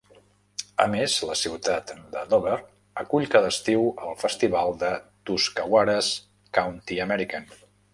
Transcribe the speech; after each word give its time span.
A 0.85 0.87
més, 0.93 1.17
la 1.31 1.35
ciutat 1.41 1.93
de 2.15 2.23
Dover 2.33 2.55
acull 3.03 3.29
cada 3.37 3.53
estiu 3.57 3.87
el 4.09 4.19
Festival 4.25 4.77
de 4.87 4.93
Tuscawaras 5.31 6.15
County-American. 6.61 7.53